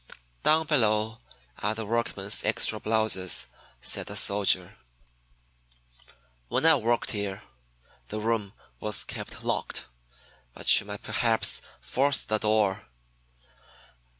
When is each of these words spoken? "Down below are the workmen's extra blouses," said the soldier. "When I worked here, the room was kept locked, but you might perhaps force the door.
"Down 0.41 0.65
below 0.65 1.19
are 1.59 1.75
the 1.75 1.85
workmen's 1.85 2.43
extra 2.43 2.79
blouses," 2.79 3.45
said 3.83 4.07
the 4.07 4.15
soldier. 4.15 4.79
"When 6.47 6.65
I 6.65 6.73
worked 6.77 7.11
here, 7.11 7.43
the 8.07 8.19
room 8.19 8.53
was 8.79 9.03
kept 9.03 9.43
locked, 9.43 9.85
but 10.55 10.79
you 10.79 10.87
might 10.87 11.03
perhaps 11.03 11.61
force 11.81 12.23
the 12.23 12.39
door. 12.39 12.87